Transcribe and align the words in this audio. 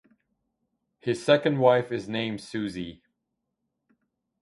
His 0.99 1.23
second 1.23 1.59
wife 1.59 1.91
is 1.91 2.09
named 2.09 2.39
Suzie. 2.39 3.01